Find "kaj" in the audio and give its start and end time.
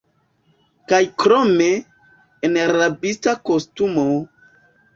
0.91-1.01